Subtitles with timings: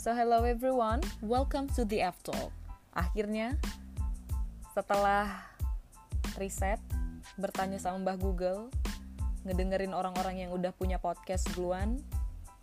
[0.00, 2.48] So hello everyone, welcome to the F Talk.
[2.96, 3.60] Akhirnya
[4.72, 5.28] setelah
[6.40, 6.80] riset,
[7.36, 8.72] bertanya sama Mbah Google,
[9.44, 12.00] ngedengerin orang-orang yang udah punya podcast duluan,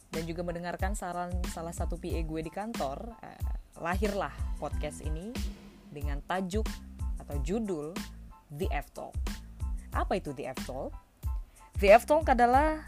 [0.10, 3.54] dan juga mendengarkan saran salah satu PA gue di kantor, eh,
[3.86, 5.30] lahirlah podcast ini
[5.94, 6.66] dengan tajuk
[7.22, 7.94] atau judul
[8.50, 9.14] The F Talk.
[9.94, 10.90] Apa itu The F Talk?
[11.78, 12.82] The F Talk adalah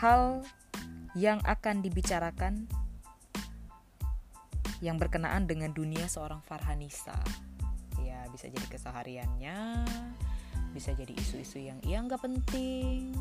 [0.00, 0.40] hal
[1.12, 2.64] yang akan dibicarakan
[4.82, 7.14] yang berkenaan dengan dunia seorang Farhanisa.
[8.02, 9.86] Ya, bisa jadi kesehariannya,
[10.74, 13.14] bisa jadi isu-isu yang ia nggak penting,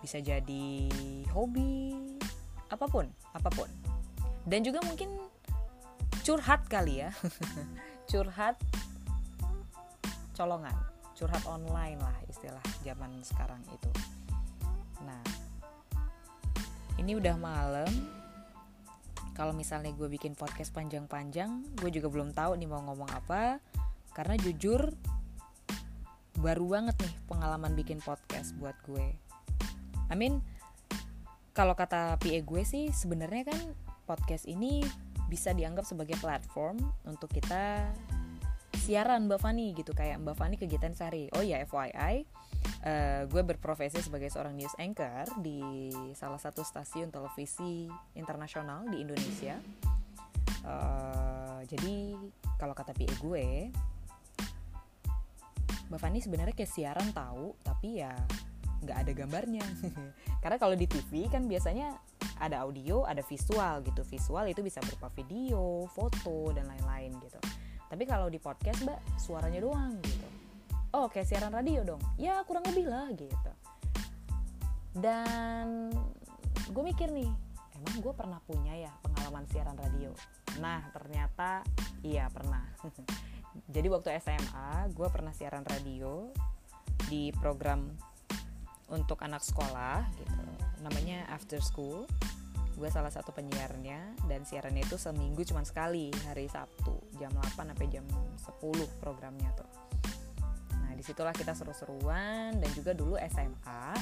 [0.00, 0.88] bisa jadi
[1.36, 2.16] hobi,
[2.72, 3.68] apa pun, apa pun.
[4.48, 5.12] Dan juga mungkin
[6.24, 7.12] curhat kali ya.
[8.10, 8.56] curhat
[10.32, 10.74] colongan,
[11.12, 13.90] curhat online lah istilah zaman sekarang itu.
[15.04, 15.20] Nah,
[16.98, 17.90] ini udah malam.
[19.34, 23.58] Kalau misalnya gue bikin podcast panjang-panjang gue juga belum tahu nih mau ngomong apa.
[24.14, 24.94] Karena jujur
[26.38, 29.16] baru banget nih pengalaman bikin podcast buat gue.
[30.10, 30.44] I mean
[31.54, 33.60] kalau kata PA gue sih sebenarnya kan
[34.04, 34.82] podcast ini
[35.30, 37.90] bisa dianggap sebagai platform untuk kita
[38.84, 41.32] siaran Mbak Fani gitu kayak Mbak Fani kegiatan sehari.
[41.32, 42.28] Oh ya FYI,
[42.84, 49.56] uh, gue berprofesi sebagai seorang news anchor di salah satu stasiun televisi internasional di Indonesia.
[50.64, 52.16] Uh, jadi
[52.56, 53.48] kalau kata PA gue,
[55.92, 58.12] Mbak Fani sebenarnya kayak siaran tahu, tapi ya
[58.84, 59.64] nggak ada gambarnya.
[60.44, 61.96] Karena kalau di TV kan biasanya
[62.40, 64.00] ada audio, ada visual gitu.
[64.08, 67.40] Visual itu bisa berupa video, foto dan lain-lain gitu
[67.94, 70.23] tapi kalau di podcast mbak suaranya doang gitu
[70.94, 72.02] oh kayak siaran radio dong.
[72.14, 73.52] Ya kurang lebih lah gitu.
[74.94, 75.90] Dan
[76.70, 77.26] gue mikir nih
[77.74, 80.14] emang gue pernah punya ya pengalaman siaran radio?
[80.62, 81.66] Nah ternyata
[82.06, 82.62] iya pernah.
[83.74, 86.30] Jadi waktu SMA gue pernah siaran radio
[87.10, 87.90] di program
[88.94, 90.42] untuk anak sekolah gitu.
[90.86, 92.06] Namanya after school.
[92.74, 97.86] Gue salah satu penyiarnya dan siarannya itu seminggu cuma sekali hari Sabtu jam 8 sampai
[97.86, 98.58] jam 10
[98.98, 99.93] programnya tuh
[101.04, 102.56] di situlah kita seru-seruan.
[102.56, 103.92] Dan juga dulu SMA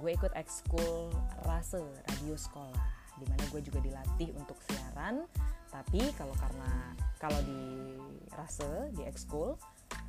[0.00, 1.12] gue ikut ekskul
[1.44, 2.88] rase radio sekolah.
[3.20, 5.28] Di mana gue juga dilatih untuk siaran.
[5.68, 7.92] Tapi kalau karena kalau di
[8.32, 9.60] rase di ekskul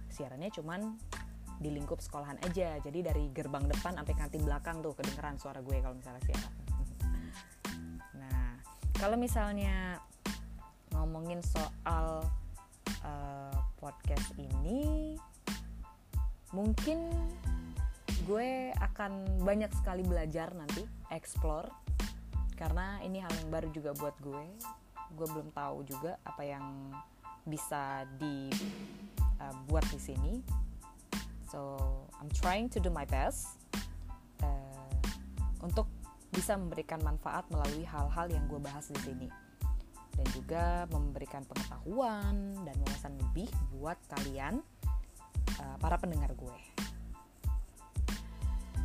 [0.08, 0.96] siarannya cuman
[1.60, 2.80] di lingkup sekolahan aja.
[2.80, 6.56] Jadi dari gerbang depan sampai kantin belakang tuh kedengeran suara gue kalau misalnya siaran.
[8.98, 10.02] Kalau misalnya
[10.90, 12.26] ngomongin soal
[13.06, 15.14] uh, podcast ini
[16.56, 17.12] mungkin
[18.28, 21.72] gue akan banyak sekali belajar nanti explore.
[22.58, 24.44] Karena ini hal yang baru juga buat gue.
[25.16, 26.92] Gue belum tahu juga apa yang
[27.48, 30.34] bisa dibuat uh, di sini.
[31.48, 31.80] So
[32.20, 33.56] I'm trying to do my best
[34.44, 34.92] uh,
[35.64, 35.88] untuk
[36.36, 39.30] bisa memberikan manfaat melalui hal-hal yang gue bahas di sini.
[40.18, 43.48] Dan juga memberikan pengetahuan dan wawasan lebih
[43.78, 44.60] buat kalian
[45.62, 46.58] uh, para pendengar gue.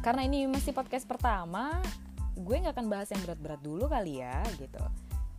[0.03, 1.79] Karena ini masih podcast pertama,
[2.35, 4.83] gue nggak akan bahas yang berat-berat dulu kali ya gitu.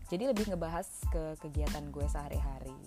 [0.07, 2.79] Jadi lebih ngebahas ke kegiatan gue sehari-hari.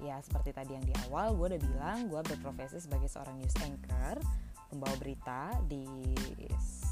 [0.00, 4.16] Ya seperti tadi yang di awal gue udah bilang gue berprofesi sebagai seorang news anchor,
[4.72, 5.86] pembawa berita di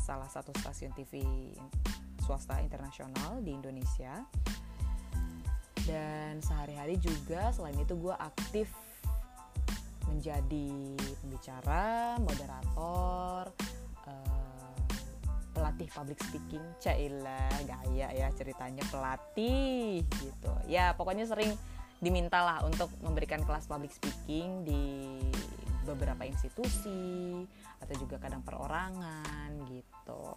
[0.07, 1.25] salah satu stasiun TV
[2.23, 4.23] swasta internasional di Indonesia
[5.89, 8.69] dan sehari-hari juga selain itu gue aktif
[10.09, 13.53] menjadi pembicara, moderator,
[14.09, 14.81] uh,
[15.53, 20.53] pelatih public speaking, cailah gaya ya ceritanya pelatih gitu.
[20.67, 21.53] Ya pokoknya sering
[21.99, 25.19] dimintalah untuk memberikan kelas public speaking di
[25.83, 27.43] beberapa institusi
[27.81, 30.37] atau juga kadang perorangan gitu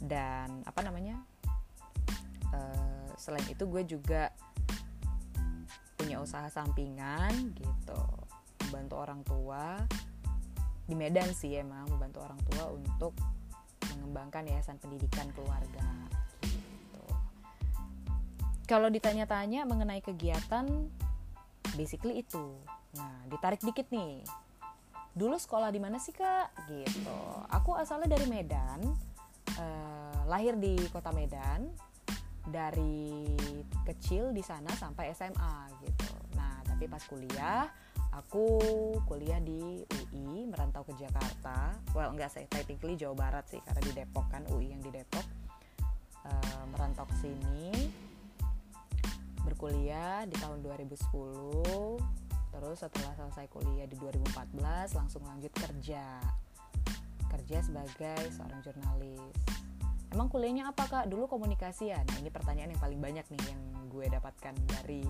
[0.00, 1.20] dan apa namanya
[2.56, 4.32] uh, selain itu gue juga
[6.00, 8.02] punya usaha sampingan gitu
[8.70, 9.82] membantu orang tua.
[10.86, 13.18] Di Medan sih emang membantu orang tua untuk
[13.90, 15.86] mengembangkan yayasan pendidikan keluarga
[16.46, 17.04] gitu.
[18.70, 20.66] Kalau ditanya-tanya mengenai kegiatan
[21.74, 22.54] basically itu.
[22.94, 24.22] Nah, ditarik dikit nih.
[25.14, 26.54] Dulu sekolah di mana sih kak?
[26.70, 27.18] Gitu.
[27.50, 28.82] Aku asalnya dari Medan
[29.58, 31.70] uh, lahir di kota Medan
[32.46, 33.26] dari
[33.84, 36.14] kecil di sana sampai SMA gitu.
[36.38, 37.68] Nah tapi pas kuliah
[38.10, 38.46] aku
[39.06, 41.78] kuliah di UI merantau ke Jakarta.
[41.94, 45.24] Well enggak saya technically Jawa Barat sih karena di Depok kan UI yang di Depok.
[46.20, 47.88] Uh, merantau ke sini
[49.40, 51.00] berkuliah di tahun 2010
[52.50, 56.20] terus setelah selesai kuliah di 2014 langsung lanjut kerja.
[57.30, 59.32] Kerja sebagai seorang jurnalis.
[60.10, 61.04] Emang kuliahnya apa kak?
[61.06, 62.02] Dulu komunikasi ya?
[62.02, 65.06] Nah ini pertanyaan yang paling banyak nih yang gue dapatkan dari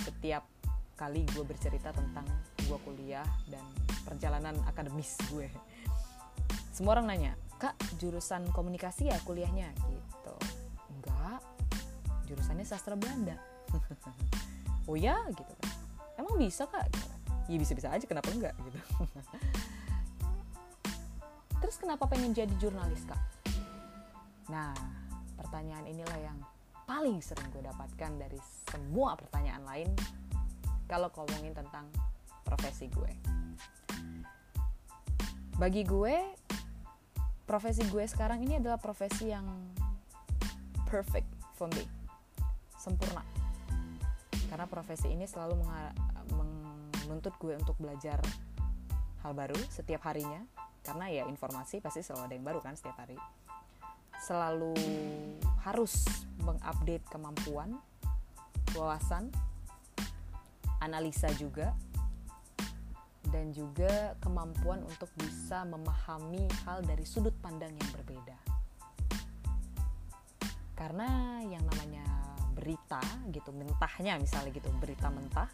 [0.00, 0.48] setiap
[0.98, 2.26] kali gue bercerita tentang
[2.58, 3.62] gue kuliah dan
[4.02, 5.46] perjalanan akademis gue
[6.78, 9.74] semua orang nanya kak jurusan komunikasi ya kuliahnya?
[9.90, 10.34] Gitu.
[10.94, 11.42] Enggak
[12.30, 13.34] jurusannya sastra Belanda.
[14.88, 15.68] Oh ya gitu kan.
[16.16, 16.88] Emang bisa kak?
[17.44, 18.56] Ya bisa-bisa aja kenapa enggak?
[18.64, 18.80] Gitu.
[21.60, 23.20] Terus kenapa pengen jadi jurnalis kak?
[24.48, 24.72] Nah
[25.36, 26.38] pertanyaan inilah yang
[26.88, 28.40] paling sering gue dapatkan dari
[28.70, 29.90] semua pertanyaan lain
[30.88, 31.86] kalau ngomongin tentang
[32.42, 33.12] profesi gue.
[35.60, 36.16] Bagi gue
[37.48, 39.44] profesi gue sekarang ini adalah profesi yang
[40.88, 41.84] perfect for me.
[42.80, 43.20] Sempurna.
[44.48, 45.60] Karena profesi ini selalu
[47.04, 48.20] menuntut gue untuk belajar
[49.24, 50.44] hal baru setiap harinya.
[50.80, 53.16] Karena ya informasi pasti selalu ada yang baru kan setiap hari.
[54.24, 54.72] Selalu
[55.68, 56.04] harus
[56.44, 57.76] mengupdate kemampuan
[58.72, 59.28] wawasan
[60.88, 61.76] analisa juga
[63.28, 68.38] dan juga kemampuan untuk bisa memahami hal dari sudut pandang yang berbeda.
[70.72, 72.06] Karena yang namanya
[72.56, 75.50] berita gitu mentahnya misalnya gitu berita mentah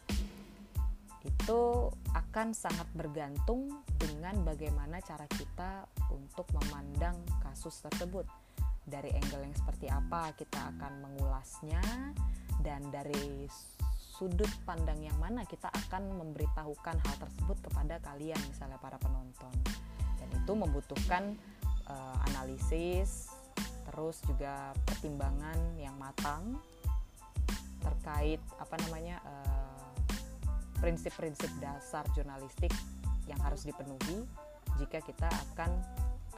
[1.24, 8.28] itu akan sangat bergantung dengan bagaimana cara kita untuk memandang kasus tersebut.
[8.84, 11.80] Dari angle yang seperti apa kita akan mengulasnya
[12.60, 13.48] dan dari
[14.14, 19.50] sudut pandang yang mana kita akan memberitahukan hal tersebut kepada kalian misalnya para penonton.
[20.22, 21.34] Dan itu membutuhkan
[21.90, 23.34] uh, analisis
[23.90, 26.56] terus juga pertimbangan yang matang
[27.84, 29.92] terkait apa namanya eh,
[30.80, 32.72] prinsip-prinsip uh, dasar jurnalistik
[33.28, 34.24] yang harus dipenuhi
[34.80, 35.68] jika kita akan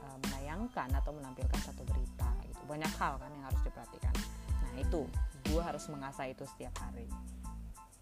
[0.03, 4.15] uh, menayangkan atau menampilkan satu berita itu banyak hal kan yang harus diperhatikan.
[4.51, 5.07] Nah itu.
[5.47, 7.07] Gue harus mengasah itu setiap hari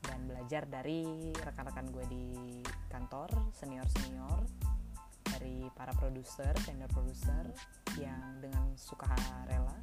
[0.06, 2.25] dan belajar dari rekan-rekan gue di
[2.93, 4.45] kantor senior-senior
[5.35, 7.45] dari para produser senior produser
[7.99, 9.11] yang dengan suka
[9.49, 9.77] rela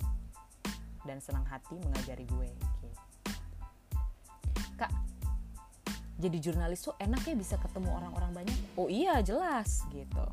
[1.04, 2.88] dan senang hati mengajari gue gitu.
[4.78, 4.92] Kak
[6.22, 8.58] jadi jurnalis tuh enak ya bisa ketemu orang-orang banyak?
[8.78, 10.26] Oh iya jelas gitu.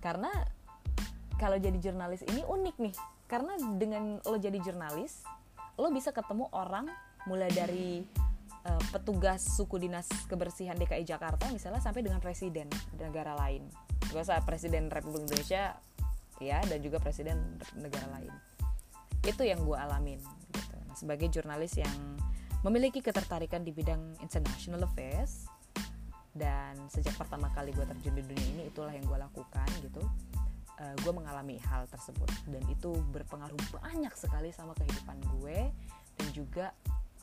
[0.00, 0.32] Karena
[1.36, 2.94] kalau jadi jurnalis ini unik nih
[3.28, 5.24] karena dengan lo jadi jurnalis
[5.76, 6.88] lo bisa ketemu orang
[7.28, 8.04] mulai dari
[8.66, 13.68] uh, petugas suku dinas kebersihan DKI Jakarta misalnya sampai dengan presiden negara lain.
[14.10, 15.78] Gak usah presiden Republik Indonesia
[16.40, 18.32] ya dan juga presiden negara lain.
[19.24, 20.20] Itu yang gue alamin
[20.56, 20.76] gitu.
[20.88, 21.92] nah, sebagai jurnalis yang
[22.64, 25.48] memiliki ketertarikan di bidang international affairs
[26.36, 30.00] dan sejak pertama kali gue terjun di dunia ini itulah yang gue lakukan gitu.
[30.80, 35.68] Uh, eh, gue mengalami hal tersebut dan itu berpengaruh banyak sekali sama kehidupan gue
[36.16, 36.72] dan juga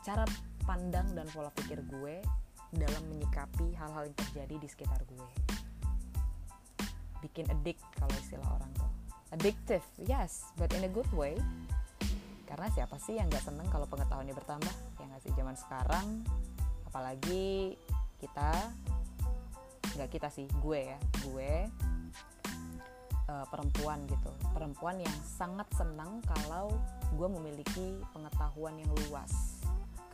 [0.05, 0.23] cara
[0.67, 2.19] pandang dan pola pikir gue
[2.75, 5.29] dalam menyikapi hal-hal yang terjadi di sekitar gue.
[7.23, 8.91] Bikin addict kalau istilah orang tuh.
[9.31, 11.39] Addictive yes but in a good way.
[12.43, 14.75] Karena siapa sih yang gak seneng kalau pengetahuannya bertambah?
[14.99, 15.31] Ya nggak sih?
[15.35, 16.05] Zaman sekarang
[16.87, 17.75] apalagi
[18.19, 18.51] kita
[19.95, 20.99] nggak kita sih gue ya.
[21.23, 21.67] Gue
[23.31, 24.31] uh, perempuan gitu.
[24.51, 26.71] Perempuan yang sangat senang kalau
[27.15, 29.56] gue memiliki pengetahuan yang luas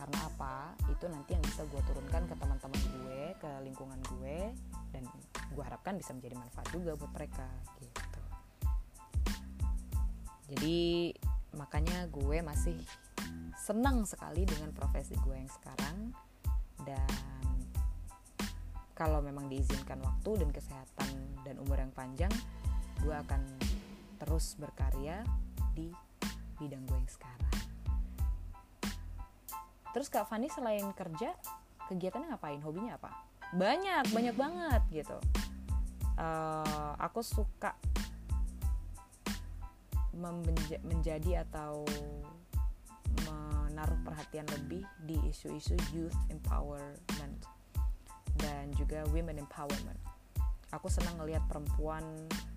[0.03, 4.51] karena apa itu nanti yang bisa gue turunkan ke teman-teman gue ke lingkungan gue
[4.91, 5.07] dan
[5.55, 7.47] gue harapkan bisa menjadi manfaat juga buat mereka
[7.79, 8.21] gitu.
[10.51, 10.79] Jadi
[11.55, 12.75] makanya gue masih
[13.55, 16.11] senang sekali dengan profesi gue yang sekarang
[16.83, 17.07] dan
[18.91, 21.11] kalau memang diizinkan waktu dan kesehatan
[21.47, 22.33] dan umur yang panjang
[22.99, 23.39] gue akan
[24.19, 25.23] terus berkarya
[25.71, 25.95] di
[26.59, 27.42] bidang gue yang sekarang
[29.93, 31.31] terus kak Fani selain kerja
[31.87, 33.13] kegiatannya ngapain hobinya apa
[33.53, 35.17] banyak banyak banget gitu
[36.17, 37.77] uh, aku suka
[40.85, 41.85] menjadi atau
[43.25, 47.41] menaruh perhatian lebih di isu-isu youth empowerment
[48.37, 49.97] dan juga women empowerment.
[50.73, 52.01] Aku senang ngelihat perempuan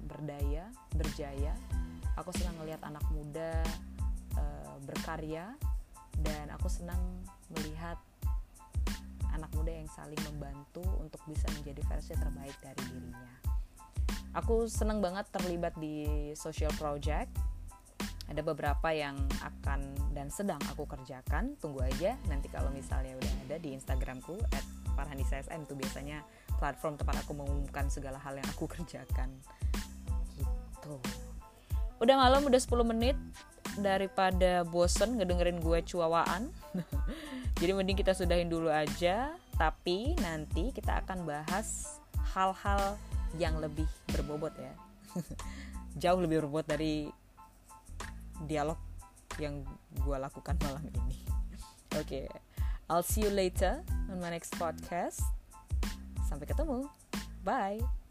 [0.05, 1.53] berdaya, berjaya.
[2.17, 3.61] Aku senang ngelihat anak muda
[4.41, 5.53] uh, berkarya
[6.27, 6.99] dan aku senang
[7.55, 7.97] melihat
[9.31, 13.33] anak muda yang saling membantu untuk bisa menjadi versi terbaik dari dirinya.
[14.37, 17.33] Aku senang banget terlibat di social project.
[18.27, 21.55] Ada beberapa yang akan dan sedang aku kerjakan.
[21.63, 24.35] Tunggu aja nanti kalau misalnya udah ada di instagramku
[24.97, 26.25] farhanisasm itu biasanya
[26.57, 29.31] platform tempat aku mengumumkan segala hal yang aku kerjakan.
[30.37, 30.97] Gitu.
[31.97, 33.17] Udah malam udah 10 menit
[33.79, 36.49] daripada bosen ngedengerin gue cuawaan
[37.61, 42.01] jadi mending kita sudahin dulu aja tapi nanti kita akan bahas
[42.37, 42.97] hal-hal
[43.37, 44.73] yang lebih berbobot ya
[46.03, 47.09] jauh lebih berbobot dari
[48.45, 48.77] dialog
[49.41, 49.65] yang
[49.97, 51.17] gue lakukan malam ini.
[52.01, 52.27] Oke, okay.
[52.93, 53.81] I'll see you later
[54.13, 55.25] on my next podcast.
[56.29, 56.89] Sampai ketemu.
[57.41, 58.06] Bye.